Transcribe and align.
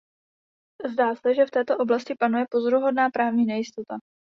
Zdá 0.91 1.15
se, 1.15 1.35
že 1.35 1.45
v 1.45 1.51
této 1.51 1.77
oblasti 1.77 2.15
panuje 2.19 2.45
pozoruhodná 2.51 3.09
právní 3.09 3.45
nejistota. 3.45 3.97